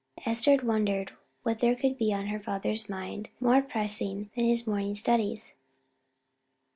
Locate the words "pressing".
3.61-4.31